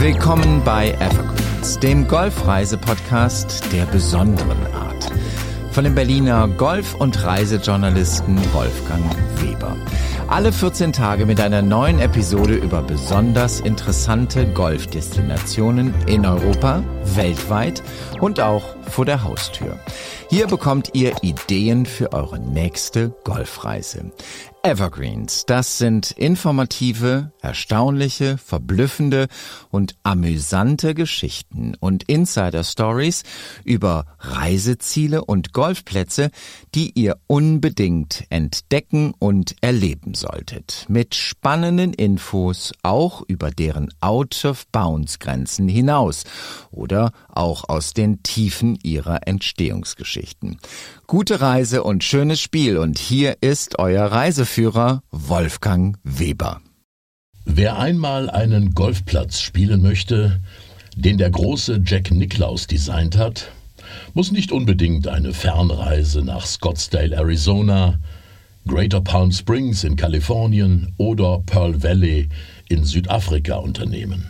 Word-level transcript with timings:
Willkommen 0.00 0.62
bei 0.64 0.92
Evergreens, 0.92 1.80
dem 1.80 2.06
Golfreise-Podcast 2.06 3.72
der 3.72 3.84
besonderen 3.86 4.72
Art. 4.72 5.10
Von 5.72 5.82
dem 5.82 5.96
Berliner 5.96 6.46
Golf- 6.46 6.94
und 6.94 7.24
Reisejournalisten 7.24 8.38
Wolfgang 8.54 9.02
Weber. 9.42 9.76
Alle 10.28 10.52
14 10.52 10.92
Tage 10.92 11.26
mit 11.26 11.40
einer 11.40 11.62
neuen 11.62 11.98
Episode 11.98 12.54
über 12.54 12.80
besonders 12.80 13.58
interessante 13.58 14.46
Golfdestinationen 14.46 15.92
in 16.06 16.24
Europa, 16.24 16.84
weltweit 17.16 17.82
und 18.20 18.38
auch 18.38 18.76
vor 18.88 19.04
der 19.04 19.24
Haustür. 19.24 19.78
Hier 20.30 20.46
bekommt 20.46 20.90
ihr 20.94 21.14
Ideen 21.22 21.86
für 21.86 22.12
eure 22.12 22.38
nächste 22.38 23.14
Golfreise. 23.24 24.12
Evergreens, 24.62 25.46
das 25.46 25.78
sind 25.78 26.10
informative, 26.10 27.32
erstaunliche, 27.40 28.38
verblüffende 28.38 29.28
und 29.70 29.94
amüsante 30.02 30.94
Geschichten 30.94 31.74
und 31.78 32.02
Insider 32.04 32.64
Stories 32.64 33.22
über 33.64 34.04
Reiseziele 34.18 35.24
und 35.24 35.52
Golfplätze, 35.52 36.30
die 36.74 36.90
ihr 36.98 37.18
unbedingt 37.28 38.24
entdecken 38.30 39.14
und 39.18 39.54
erleben 39.60 40.14
solltet. 40.14 40.86
Mit 40.88 41.14
spannenden 41.14 41.94
Infos 41.94 42.72
auch 42.82 43.22
über 43.28 43.50
deren 43.50 43.88
Out-of-Bounds-Grenzen 44.00 45.68
hinaus 45.68 46.24
oder 46.70 47.12
auch 47.28 47.68
aus 47.68 47.94
den 47.94 48.22
Tiefen 48.22 48.77
ihrer 48.82 49.26
Entstehungsgeschichten. 49.26 50.58
Gute 51.06 51.40
Reise 51.40 51.82
und 51.82 52.04
schönes 52.04 52.40
Spiel 52.40 52.78
und 52.78 52.98
hier 52.98 53.36
ist 53.40 53.78
euer 53.78 54.06
Reiseführer 54.06 55.02
Wolfgang 55.10 55.96
Weber. 56.02 56.60
Wer 57.44 57.78
einmal 57.78 58.28
einen 58.28 58.74
Golfplatz 58.74 59.40
spielen 59.40 59.82
möchte, 59.82 60.40
den 60.96 61.16
der 61.16 61.30
große 61.30 61.82
Jack 61.84 62.10
Nicklaus 62.10 62.66
designt 62.66 63.16
hat, 63.16 63.50
muss 64.14 64.32
nicht 64.32 64.52
unbedingt 64.52 65.08
eine 65.08 65.32
Fernreise 65.32 66.22
nach 66.22 66.44
Scottsdale, 66.44 67.16
Arizona, 67.16 67.98
Greater 68.66 69.00
Palm 69.00 69.32
Springs 69.32 69.84
in 69.84 69.96
Kalifornien 69.96 70.92
oder 70.98 71.42
Pearl 71.46 71.82
Valley 71.82 72.28
in 72.68 72.84
Südafrika 72.84 73.56
unternehmen. 73.56 74.26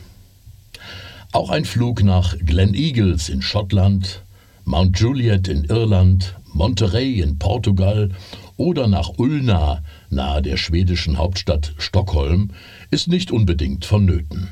Auch 1.33 1.51
ein 1.51 1.65
Flug 1.65 2.05
nach 2.05 2.37
Glen 2.39 2.75
Eagles 2.75 3.29
in 3.29 3.43
Schottland, 3.43 4.23
Mount 4.69 5.01
Juliet 5.01 5.49
in 5.49 5.65
Irland, 5.65 6.35
Monterey 6.53 7.23
in 7.23 7.39
Portugal 7.39 8.11
oder 8.59 8.87
nach 8.87 9.13
Ulna 9.17 9.83
nahe 10.11 10.43
der 10.43 10.59
schwedischen 10.59 11.17
Hauptstadt 11.17 11.73
Stockholm 11.79 12.51
ist 12.91 13.09
nicht 13.09 13.31
unbedingt 13.31 13.87
vonnöten. 13.87 14.49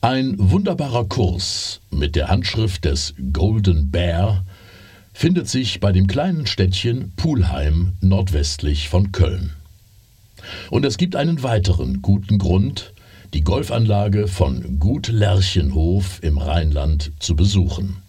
Ein 0.00 0.34
wunderbarer 0.38 1.04
Kurs 1.04 1.82
mit 1.92 2.16
der 2.16 2.26
Handschrift 2.26 2.84
des 2.84 3.14
Golden 3.32 3.92
Bear 3.92 4.44
findet 5.12 5.48
sich 5.48 5.78
bei 5.78 5.92
dem 5.92 6.08
kleinen 6.08 6.48
Städtchen 6.48 7.12
Pulheim 7.14 7.92
nordwestlich 8.00 8.88
von 8.88 9.12
Köln. 9.12 9.52
Und 10.70 10.84
es 10.84 10.96
gibt 10.96 11.14
einen 11.14 11.44
weiteren 11.44 12.02
guten 12.02 12.38
Grund, 12.38 12.92
die 13.34 13.44
Golfanlage 13.44 14.26
von 14.26 14.80
Gut 14.80 15.06
Lerchenhof 15.06 16.18
im 16.24 16.38
Rheinland 16.38 17.12
zu 17.20 17.36
besuchen. 17.36 18.02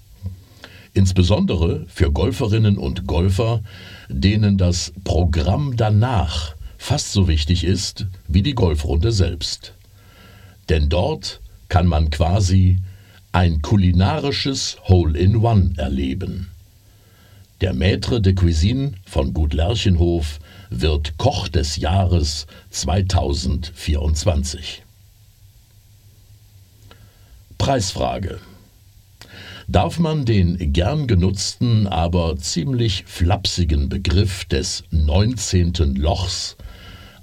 Insbesondere 0.95 1.85
für 1.87 2.09
Golferinnen 2.09 2.77
und 2.77 3.05
Golfer, 3.05 3.61
denen 4.07 4.57
das 4.57 4.93
Programm 5.03 5.75
danach 5.75 6.55
fast 6.77 7.11
so 7.11 7.27
wichtig 7.27 7.65
ist 7.65 8.05
wie 8.29 8.41
die 8.41 8.55
Golfrunde 8.55 9.11
selbst. 9.11 9.73
Denn 10.69 10.87
dort 10.87 11.41
kann 11.67 11.85
man 11.85 12.11
quasi 12.11 12.79
ein 13.33 13.61
kulinarisches 13.61 14.77
Hole-in-One 14.87 15.73
erleben. 15.75 16.51
Der 17.59 17.73
Maître 17.73 18.21
de 18.21 18.33
Cuisine 18.33 18.93
von 19.05 19.33
Gut 19.33 19.53
Lerchenhof 19.53 20.39
wird 20.69 21.17
Koch 21.17 21.49
des 21.49 21.75
Jahres 21.75 22.47
2024. 22.69 24.81
Preisfrage. 27.57 28.39
Darf 29.67 29.97
man 29.97 30.25
den 30.25 30.73
gern 30.73 31.07
genutzten, 31.07 31.87
aber 31.87 32.37
ziemlich 32.37 33.03
flapsigen 33.07 33.89
Begriff 33.89 34.45
des 34.45 34.83
19. 34.91 35.95
Lochs 35.95 36.55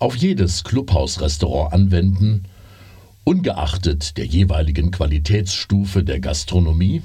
auf 0.01 0.17
jedes 0.17 0.65
Clubhausrestaurant 0.65 1.73
anwenden, 1.73 2.43
ungeachtet 3.23 4.17
der 4.17 4.27
jeweiligen 4.27 4.91
Qualitätsstufe 4.91 6.03
der 6.03 6.19
Gastronomie? 6.19 7.03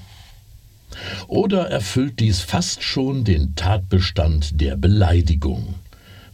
Oder 1.28 1.70
erfüllt 1.70 2.20
dies 2.20 2.42
fast 2.42 2.82
schon 2.82 3.24
den 3.24 3.54
Tatbestand 3.54 4.60
der 4.60 4.76
Beleidigung, 4.76 5.76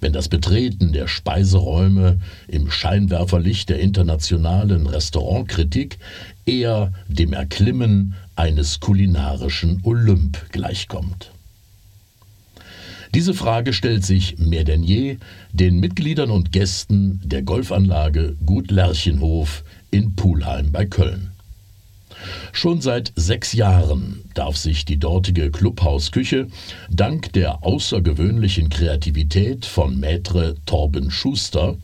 wenn 0.03 0.13
das 0.13 0.27
Betreten 0.27 0.91
der 0.91 1.07
Speiseräume 1.07 2.19
im 2.49 2.69
Scheinwerferlicht 2.69 3.69
der 3.69 3.79
internationalen 3.79 4.85
Restaurantkritik 4.85 5.97
eher 6.45 6.91
dem 7.07 7.31
Erklimmen 7.31 8.13
eines 8.35 8.81
kulinarischen 8.81 9.79
Olymp 9.83 10.51
gleichkommt? 10.51 11.31
Diese 13.15 13.33
Frage 13.33 13.71
stellt 13.71 14.03
sich 14.03 14.37
mehr 14.39 14.65
denn 14.65 14.83
je 14.83 15.19
den 15.53 15.79
Mitgliedern 15.79 16.31
und 16.31 16.51
Gästen 16.51 17.21
der 17.23 17.43
Golfanlage 17.43 18.35
Gut 18.45 18.71
Lerchenhof 18.71 19.63
in 19.89 20.15
Pulheim 20.15 20.73
bei 20.73 20.85
Köln. 20.85 21.32
Schon 22.51 22.81
seit 22.81 23.13
sechs 23.15 23.53
Jahren 23.53 24.23
darf 24.33 24.57
sich 24.57 24.85
die 24.85 24.97
dortige 24.97 25.51
Clubhausküche 25.51 26.47
dank 26.89 27.33
der 27.33 27.63
außergewöhnlichen 27.63 28.69
Kreativität 28.69 29.65
von 29.65 29.99
Maître 29.99 30.55
Torben 30.65 31.11
Schuster 31.11 31.75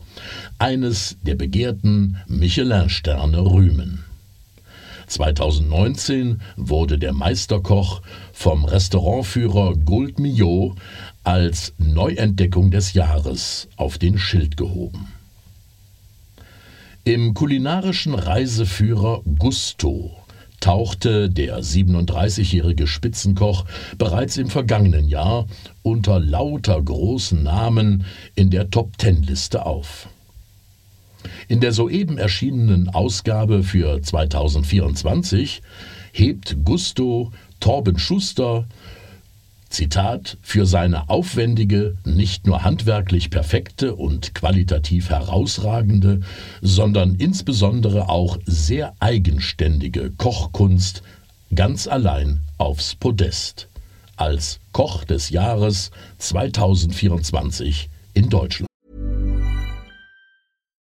eines 0.58 1.16
der 1.22 1.34
begehrten 1.34 2.16
Michelin-Sterne 2.26 3.40
rühmen. 3.40 4.04
2019 5.10 6.40
wurde 6.56 6.96
der 6.96 7.12
Meisterkoch 7.12 8.00
vom 8.32 8.64
Restaurantführer 8.64 9.74
Gould 9.74 10.20
Millot 10.20 10.76
als 11.24 11.74
Neuentdeckung 11.78 12.70
des 12.70 12.92
Jahres 12.92 13.68
auf 13.76 13.98
den 13.98 14.18
Schild 14.18 14.56
gehoben. 14.56 15.08
Im 17.02 17.34
kulinarischen 17.34 18.14
Reiseführer 18.14 19.22
Gusto 19.38 20.19
tauchte 20.60 21.30
der 21.30 21.60
37-jährige 21.62 22.86
Spitzenkoch 22.86 23.64
bereits 23.98 24.36
im 24.36 24.48
vergangenen 24.48 25.08
Jahr 25.08 25.46
unter 25.82 26.20
lauter 26.20 26.80
großen 26.80 27.42
Namen 27.42 28.04
in 28.34 28.50
der 28.50 28.70
Top-Ten-Liste 28.70 29.66
auf. 29.66 30.08
In 31.48 31.60
der 31.60 31.72
soeben 31.72 32.18
erschienenen 32.18 32.88
Ausgabe 32.88 33.62
für 33.62 34.00
2024 34.00 35.62
hebt 36.12 36.56
Gusto 36.64 37.32
Torben 37.60 37.98
Schuster 37.98 38.66
Zitat, 39.70 40.36
für 40.42 40.66
seine 40.66 41.08
aufwendige, 41.08 41.96
nicht 42.04 42.46
nur 42.46 42.64
handwerklich 42.64 43.30
perfekte 43.30 43.94
und 43.94 44.34
qualitativ 44.34 45.10
herausragende, 45.10 46.20
sondern 46.60 47.14
insbesondere 47.14 48.08
auch 48.08 48.36
sehr 48.44 48.94
eigenständige 49.00 50.10
Kochkunst 50.10 51.02
ganz 51.54 51.86
allein 51.86 52.40
aufs 52.58 52.96
Podest 52.96 53.68
als 54.16 54.60
Koch 54.72 55.04
des 55.04 55.30
Jahres 55.30 55.92
2024 56.18 57.88
in 58.12 58.28
Deutschland. 58.28 58.69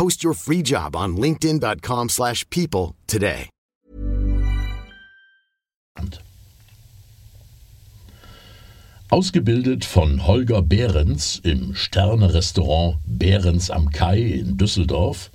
Post 0.00 0.24
your 0.24 0.32
free 0.32 0.62
job 0.62 0.96
on 0.96 1.18
linkedin.com/people 1.18 2.08
slash 2.08 2.48
people 2.48 2.94
today. 3.06 3.50
Ausgebildet 9.10 9.84
von 9.84 10.26
Holger 10.26 10.62
Behrens 10.62 11.38
im 11.42 11.74
Sterne-Restaurant 11.74 12.96
Behrens 13.04 13.70
am 13.70 13.90
Kai 13.90 14.22
in 14.22 14.56
Düsseldorf, 14.56 15.30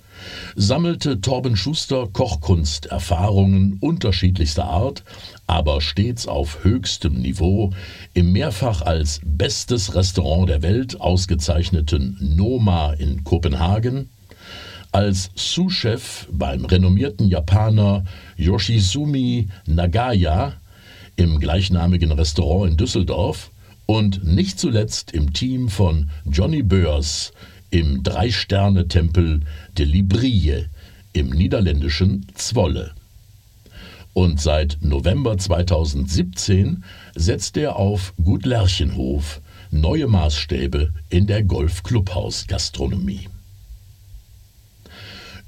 sammelte 0.56 1.20
Torben 1.20 1.56
Schuster 1.56 2.08
Kochkunsterfahrungen 2.12 3.78
unterschiedlichster 3.80 4.64
Art, 4.64 5.04
aber 5.46 5.80
stets 5.80 6.26
auf 6.26 6.64
höchstem 6.64 7.20
Niveau 7.22 7.70
im 8.14 8.32
mehrfach 8.32 8.82
als 8.82 9.20
bestes 9.24 9.94
Restaurant 9.94 10.48
der 10.48 10.62
Welt 10.62 11.00
ausgezeichneten 11.00 12.18
Noma 12.34 12.94
in 12.94 13.22
Kopenhagen, 13.22 14.10
als 14.96 15.30
Sous-Chef 15.34 16.26
beim 16.32 16.64
renommierten 16.64 17.28
Japaner 17.28 18.04
Yoshizumi 18.38 19.48
Nagaya 19.66 20.54
im 21.16 21.38
gleichnamigen 21.38 22.12
Restaurant 22.12 22.70
in 22.70 22.78
Düsseldorf 22.78 23.50
und 23.84 24.24
nicht 24.24 24.58
zuletzt 24.58 25.12
im 25.12 25.34
Team 25.34 25.68
von 25.68 26.08
Johnny 26.24 26.62
Böers 26.62 27.32
im 27.68 28.04
Drei-Sterne-Tempel 28.04 29.40
de 29.76 29.84
Librie 29.84 30.64
im 31.12 31.28
niederländischen 31.28 32.24
Zwolle. 32.34 32.92
Und 34.14 34.40
seit 34.40 34.78
November 34.80 35.36
2017 35.36 36.84
setzt 37.14 37.58
er 37.58 37.76
auf 37.76 38.14
Gut 38.24 38.46
Lerchenhof 38.46 39.42
neue 39.70 40.06
Maßstäbe 40.06 40.94
in 41.10 41.26
der 41.26 41.42
Golf-Clubhaus-Gastronomie. 41.42 43.28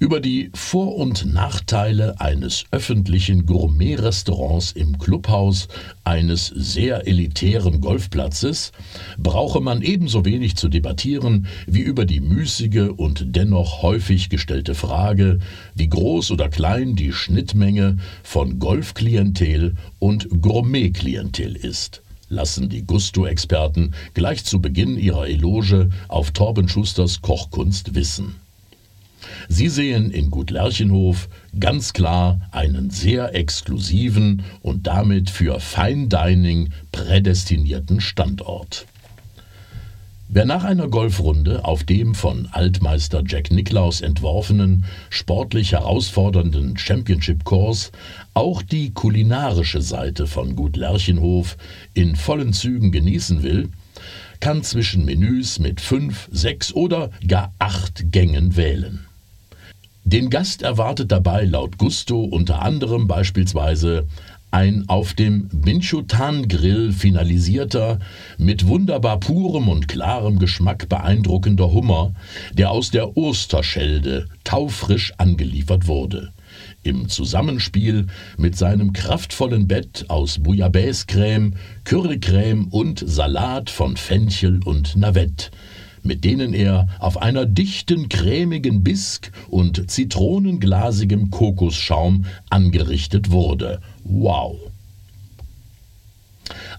Über 0.00 0.20
die 0.20 0.50
Vor- 0.54 0.94
und 0.94 1.26
Nachteile 1.34 2.20
eines 2.20 2.66
öffentlichen 2.70 3.46
Gourmet-Restaurants 3.46 4.70
im 4.70 4.96
Clubhaus 4.96 5.66
eines 6.04 6.46
sehr 6.46 7.08
elitären 7.08 7.80
Golfplatzes 7.80 8.70
brauche 9.18 9.60
man 9.60 9.82
ebenso 9.82 10.24
wenig 10.24 10.54
zu 10.54 10.68
debattieren 10.68 11.48
wie 11.66 11.80
über 11.80 12.04
die 12.04 12.20
müßige 12.20 12.90
und 12.96 13.34
dennoch 13.34 13.82
häufig 13.82 14.28
gestellte 14.28 14.76
Frage, 14.76 15.40
wie 15.74 15.88
groß 15.88 16.30
oder 16.30 16.48
klein 16.48 16.94
die 16.94 17.12
Schnittmenge 17.12 17.96
von 18.22 18.60
Golfklientel 18.60 19.74
und 19.98 20.28
Gourmet-Klientel 20.40 21.56
ist 21.56 22.02
lassen 22.30 22.68
die 22.68 22.86
Gusto-Experten 22.86 23.94
gleich 24.12 24.44
zu 24.44 24.60
Beginn 24.60 24.98
ihrer 24.98 25.26
Eloge 25.26 25.88
auf 26.08 26.30
Torben 26.30 26.68
Schusters 26.68 27.22
Kochkunst 27.22 27.94
wissen. 27.94 28.34
Sie 29.50 29.68
sehen 29.70 30.10
in 30.10 30.30
Gut 30.30 30.50
Lerchenhof 30.50 31.28
ganz 31.58 31.94
klar 31.94 32.40
einen 32.52 32.90
sehr 32.90 33.34
exklusiven 33.34 34.42
und 34.60 34.86
damit 34.86 35.30
für 35.30 35.58
Fine 35.58 36.08
Dining 36.08 36.68
prädestinierten 36.92 38.02
Standort. 38.02 38.86
Wer 40.30 40.44
nach 40.44 40.64
einer 40.64 40.88
Golfrunde 40.88 41.64
auf 41.64 41.84
dem 41.84 42.14
von 42.14 42.46
Altmeister 42.52 43.22
Jack 43.26 43.50
Nicklaus 43.50 44.02
entworfenen, 44.02 44.84
sportlich 45.08 45.72
herausfordernden 45.72 46.76
Championship-Kurs 46.76 47.92
auch 48.34 48.60
die 48.60 48.92
kulinarische 48.92 49.80
Seite 49.80 50.26
von 50.26 50.54
Gut 50.54 50.76
Lerchenhof 50.76 51.56
in 51.94 52.14
vollen 52.14 52.52
Zügen 52.52 52.92
genießen 52.92 53.42
will, 53.42 53.70
kann 54.40 54.62
zwischen 54.62 55.06
Menüs 55.06 55.58
mit 55.58 55.80
fünf, 55.80 56.28
sechs 56.30 56.74
oder 56.74 57.10
gar 57.26 57.54
acht 57.58 58.12
Gängen 58.12 58.54
wählen. 58.54 59.08
Den 60.04 60.30
Gast 60.30 60.62
erwartet 60.62 61.12
dabei 61.12 61.44
laut 61.44 61.76
Gusto 61.76 62.22
unter 62.22 62.62
anderem 62.62 63.06
beispielsweise 63.06 64.06
ein 64.50 64.84
auf 64.88 65.12
dem 65.12 65.48
Binchutan-Grill 65.48 66.92
finalisierter, 66.92 67.98
mit 68.38 68.66
wunderbar 68.66 69.20
purem 69.20 69.68
und 69.68 69.88
klarem 69.88 70.38
Geschmack 70.38 70.88
beeindruckender 70.88 71.70
Hummer, 71.70 72.14
der 72.54 72.70
aus 72.70 72.90
der 72.90 73.16
Osterschelde 73.16 74.26
taufrisch 74.44 75.12
angeliefert 75.18 75.86
wurde. 75.86 76.32
Im 76.82 77.08
Zusammenspiel 77.08 78.06
mit 78.38 78.56
seinem 78.56 78.94
kraftvollen 78.94 79.68
Bett 79.68 80.06
aus 80.08 80.38
Bouillabaisse-Creme, 80.38 81.54
Currycreme 81.84 82.68
und 82.68 83.04
Salat 83.06 83.68
von 83.68 83.96
Fenchel 83.96 84.60
und 84.64 84.96
Navette, 84.96 85.50
mit 86.02 86.24
denen 86.24 86.54
er 86.54 86.88
auf 86.98 87.20
einer 87.20 87.46
dichten, 87.46 88.08
cremigen 88.08 88.82
Bisk 88.82 89.32
und 89.48 89.90
zitronenglasigem 89.90 91.30
Kokosschaum 91.30 92.26
angerichtet 92.50 93.30
wurde. 93.30 93.80
Wow! 94.04 94.56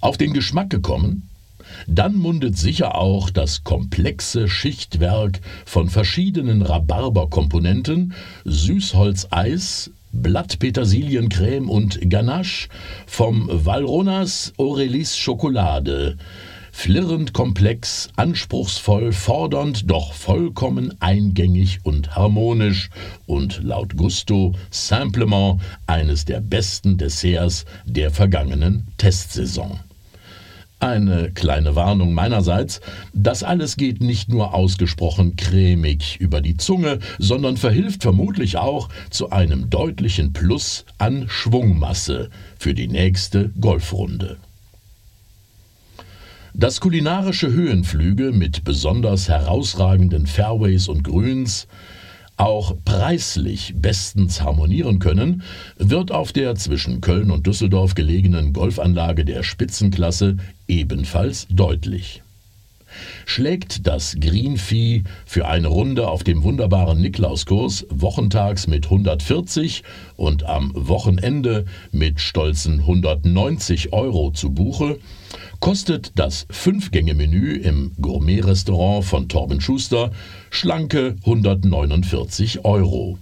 Auf 0.01 0.17
den 0.17 0.33
Geschmack 0.33 0.69
gekommen? 0.69 1.29
Dann 1.87 2.15
mundet 2.15 2.57
sicher 2.57 2.95
auch 2.95 3.29
das 3.29 3.63
komplexe 3.63 4.47
Schichtwerk 4.47 5.39
von 5.65 5.89
verschiedenen 5.89 6.61
Rhabarberkomponenten, 6.61 8.13
Süßholzeis, 8.45 9.91
Blattpetersiliencreme 10.11 11.69
und 11.69 12.09
Ganache 12.09 12.69
vom 13.05 13.47
Valronas 13.51 14.53
Aurelis 14.57 15.15
Schokolade 15.15 16.17
flirrend 16.79 17.33
komplex, 17.33 18.07
anspruchsvoll, 18.15 19.11
fordernd, 19.11 19.91
doch 19.91 20.13
vollkommen 20.13 20.93
eingängig 21.01 21.79
und 21.83 22.15
harmonisch 22.15 22.89
und 23.25 23.61
laut 23.61 23.97
Gusto 23.97 24.55
simplement 24.71 25.59
eines 25.87 26.23
der 26.23 26.39
besten 26.39 26.97
Desserts 26.97 27.65
der 27.83 28.11
vergangenen 28.11 28.87
Testsaison. 28.97 29.81
Eine 30.79 31.31
kleine 31.31 31.75
Warnung 31.75 32.13
meinerseits, 32.13 32.79
das 33.13 33.43
alles 33.43 33.75
geht 33.75 33.99
nicht 33.99 34.29
nur 34.29 34.53
ausgesprochen 34.53 35.35
cremig 35.35 36.15
über 36.21 36.39
die 36.39 36.55
Zunge, 36.55 36.99
sondern 37.17 37.57
verhilft 37.57 38.03
vermutlich 38.03 38.55
auch 38.55 38.87
zu 39.09 39.31
einem 39.31 39.69
deutlichen 39.69 40.31
Plus 40.31 40.85
an 40.97 41.25
Schwungmasse 41.27 42.29
für 42.57 42.73
die 42.73 42.87
nächste 42.87 43.49
Golfrunde. 43.59 44.37
Dass 46.53 46.79
kulinarische 46.79 47.51
Höhenflüge 47.51 48.31
mit 48.31 48.63
besonders 48.63 49.29
herausragenden 49.29 50.25
Fairways 50.25 50.87
und 50.87 51.03
Grüns 51.03 51.67
auch 52.37 52.75
preislich 52.85 53.73
bestens 53.75 54.41
harmonieren 54.41 54.99
können, 54.99 55.43
wird 55.77 56.11
auf 56.11 56.31
der 56.31 56.55
zwischen 56.55 57.01
Köln 57.01 57.31
und 57.31 57.45
Düsseldorf 57.45 57.95
gelegenen 57.95 58.53
Golfanlage 58.53 59.25
der 59.25 59.43
Spitzenklasse 59.43 60.37
ebenfalls 60.67 61.47
deutlich. 61.49 62.23
Schlägt 63.25 63.85
das 63.85 64.15
Greenvieh 64.19 65.03
für 65.25 65.47
eine 65.47 65.67
Runde 65.67 66.07
auf 66.07 66.23
dem 66.23 66.43
wunderbaren 66.43 66.99
Niklauskurs 66.99 67.85
wochentags 67.89 68.67
mit 68.67 68.85
140 68.85 69.83
und 70.15 70.43
am 70.43 70.71
Wochenende 70.73 71.65
mit 71.91 72.19
stolzen 72.19 72.79
190 72.79 73.93
Euro 73.93 74.31
zu 74.31 74.51
Buche, 74.51 74.97
kostet 75.59 76.13
das 76.15 76.45
Fünf-Gänge-Menü 76.49 77.55
im 77.55 77.91
Gourmet-Restaurant 78.01 79.03
von 79.05 79.27
Torben 79.27 79.61
Schuster 79.61 80.11
schlanke 80.49 81.15
149 81.25 82.65
Euro. 82.65 83.19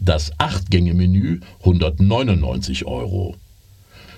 Das 0.00 0.32
Acht-Gänge-Menü 0.38 1.40
199 1.60 2.86
Euro. 2.86 3.36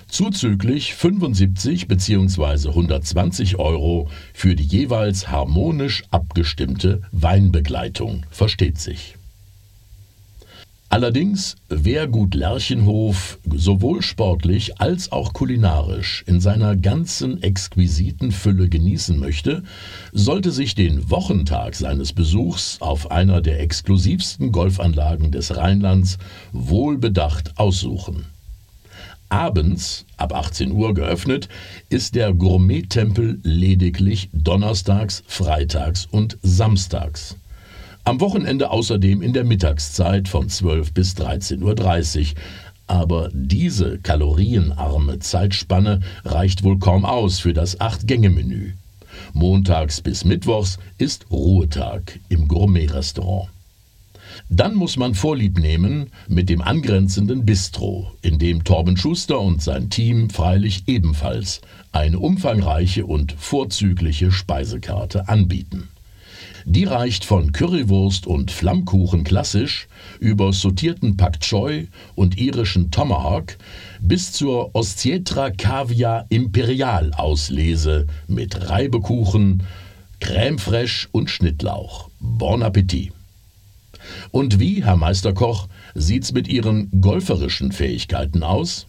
Zuzüglich 0.07 0.93
75 0.93 1.87
bzw. 1.87 2.69
120 2.69 3.57
Euro 3.57 4.09
für 4.33 4.55
die 4.55 4.63
jeweils 4.63 5.27
harmonisch 5.29 6.03
abgestimmte 6.11 7.01
Weinbegleitung, 7.11 8.25
versteht 8.31 8.79
sich. 8.79 9.15
Allerdings, 10.89 11.57
wer 11.67 12.07
Gut 12.07 12.33
Lerchenhof 12.33 13.39
sowohl 13.53 14.01
sportlich 14.01 14.79
als 14.79 15.11
auch 15.11 15.33
kulinarisch 15.33 16.23
in 16.27 16.39
seiner 16.39 16.77
ganzen 16.77 17.43
exquisiten 17.43 18.31
Fülle 18.31 18.69
genießen 18.69 19.19
möchte, 19.19 19.63
sollte 20.13 20.51
sich 20.51 20.75
den 20.75 21.09
Wochentag 21.09 21.75
seines 21.75 22.13
Besuchs 22.13 22.77
auf 22.79 23.11
einer 23.11 23.41
der 23.41 23.59
exklusivsten 23.59 24.53
Golfanlagen 24.53 25.31
des 25.31 25.57
Rheinlands 25.57 26.19
wohlbedacht 26.53 27.59
aussuchen. 27.59 28.25
Abends, 29.27 30.05
ab 30.15 30.33
18 30.33 30.71
Uhr 30.71 30.93
geöffnet, 30.93 31.49
ist 31.89 32.15
der 32.15 32.33
Gourmet-Tempel 32.33 33.39
lediglich 33.43 34.29
donnerstags, 34.31 35.21
freitags 35.27 36.07
und 36.09 36.37
samstags. 36.43 37.35
Am 38.07 38.21
Wochenende 38.21 38.71
außerdem 38.71 39.21
in 39.21 39.33
der 39.33 39.43
Mittagszeit 39.43 40.29
von 40.29 40.47
12 40.47 40.93
bis 40.93 41.13
13.30 41.17 42.21
Uhr. 42.21 42.25
Aber 42.87 43.29
diese 43.33 43.99
kalorienarme 43.99 45.19
Zeitspanne 45.19 45.99
reicht 46.23 46.63
wohl 46.63 46.79
kaum 46.79 47.03
aus 47.03 47.39
für 47.39 47.51
das 47.51 47.81
Acht-Gänge-Menü. 47.81 48.75
Montags 49.33 49.99
bis 49.99 50.23
Mittwochs 50.23 50.79
ist 50.97 51.29
Ruhetag 51.29 52.17
im 52.29 52.47
Gourmet-Restaurant. 52.47 53.49
Dann 54.47 54.75
muss 54.75 54.95
man 54.95 55.13
Vorlieb 55.13 55.59
nehmen 55.59 56.09
mit 56.29 56.47
dem 56.47 56.61
angrenzenden 56.61 57.45
Bistro, 57.45 58.13
in 58.21 58.39
dem 58.39 58.63
Torben 58.63 58.95
Schuster 58.95 59.41
und 59.41 59.61
sein 59.61 59.89
Team 59.89 60.29
freilich 60.29 60.83
ebenfalls 60.87 61.59
eine 61.91 62.19
umfangreiche 62.19 63.05
und 63.05 63.33
vorzügliche 63.33 64.31
Speisekarte 64.31 65.27
anbieten. 65.27 65.89
Die 66.69 66.83
reicht 66.83 67.23
von 67.23 67.53
Currywurst 67.53 68.27
und 68.27 68.51
Flammkuchen 68.51 69.23
klassisch 69.23 69.87
über 70.19 70.51
sortierten 70.51 71.15
Pak 71.15 71.39
Choi 71.39 71.87
und 72.13 72.37
irischen 72.37 72.91
Tomahawk 72.91 73.55
bis 74.01 74.33
zur 74.33 74.75
Ostietra 74.75 75.49
Kaviar 75.51 76.25
Imperial 76.27 77.13
Auslese 77.13 78.05
mit 78.27 78.69
Reibekuchen, 78.69 79.63
Crème 80.19 80.59
fraîche 80.59 81.07
und 81.13 81.29
Schnittlauch. 81.29 82.09
Bon 82.19 82.61
Appetit! 82.61 83.13
Und 84.31 84.59
wie, 84.59 84.83
Herr 84.83 84.97
Meisterkoch, 84.97 85.69
sieht's 85.95 86.33
mit 86.33 86.49
Ihren 86.49 86.91
golferischen 86.99 87.71
Fähigkeiten 87.71 88.43
aus? 88.43 88.86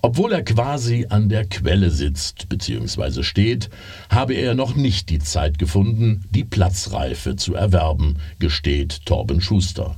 Obwohl 0.00 0.32
er 0.32 0.42
quasi 0.42 1.06
an 1.08 1.28
der 1.28 1.44
Quelle 1.44 1.90
sitzt 1.90 2.48
bzw. 2.48 3.22
steht, 3.22 3.70
habe 4.10 4.34
er 4.34 4.54
noch 4.54 4.74
nicht 4.74 5.10
die 5.10 5.18
Zeit 5.18 5.58
gefunden, 5.58 6.24
die 6.30 6.44
Platzreife 6.44 7.36
zu 7.36 7.54
erwerben, 7.54 8.18
gesteht 8.38 9.06
Torben 9.06 9.40
Schuster. 9.40 9.96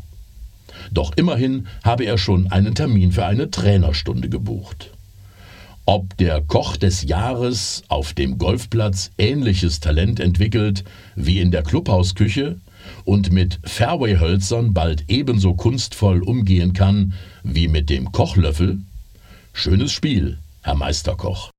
Doch 0.93 1.13
immerhin 1.17 1.67
habe 1.83 2.05
er 2.05 2.19
schon 2.19 2.51
einen 2.51 2.75
Termin 2.75 3.13
für 3.13 3.27
eine 3.27 3.51
Trainerstunde 3.51 4.29
gebucht. 4.29 4.91
Ob 5.87 6.17
der 6.17 6.41
Koch 6.41 6.77
des 6.77 7.03
Jahres 7.03 7.83
auf 7.89 8.15
dem 8.15 8.39
Golfplatz 8.39 9.11
ähnliches 9.19 9.81
Talent 9.81 10.19
entwickelt 10.19 10.85
wie 11.15 11.41
in 11.41 11.51
der 11.51 11.63
Clubhausküche 11.63 12.57
und 13.05 13.33
mit 13.33 13.61
Fairwayhölzern 13.65 14.73
bald 14.73 15.05
ebenso 15.09 15.55
kunstvoll 15.55 16.23
umgehen 16.23 16.73
kann 16.73 17.13
wie 17.43 17.69
mit 17.69 17.91
dem 17.91 18.13
Kochlöffel, 18.13 18.81
Schönes 19.57 19.93
Spiel, 19.93 20.39
Herr 20.63 20.75
Meisterkoch. 20.75 21.51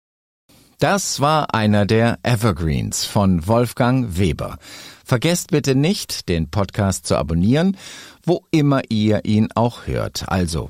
Das 0.79 1.21
war 1.21 1.55
einer 1.55 1.85
der 1.85 2.19
Evergreens 2.23 3.05
von 3.05 3.47
Wolfgang 3.47 4.17
Weber. 4.17 4.57
Vergesst 5.05 5.51
bitte 5.51 5.75
nicht, 5.75 6.27
den 6.27 6.51
Podcast 6.51 7.07
zu 7.07 7.15
abonnieren, 7.15 7.77
wo 8.23 8.45
immer 8.51 8.81
ihr 8.89 9.23
ihn 9.23 9.47
auch 9.55 9.87
hört. 9.87 10.27
Also 10.27 10.69